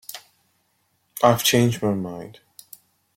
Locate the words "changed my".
1.43-1.93